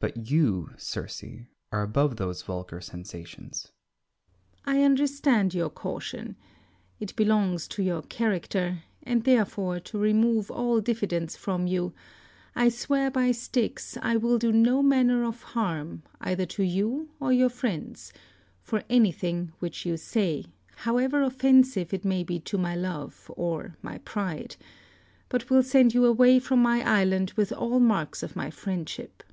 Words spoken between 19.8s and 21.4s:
you say, however